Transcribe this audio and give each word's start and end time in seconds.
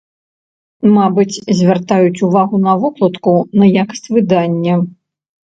Мабыць, 0.95 1.41
звяртаюць 1.59 2.23
увагу 2.29 2.55
на 2.65 2.73
вокладку, 2.85 3.37
на 3.61 3.65
якасць 3.83 4.11
выдання. 4.17 4.75